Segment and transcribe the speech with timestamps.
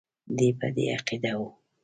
[0.37, 1.47] دی په دې عقیده وو.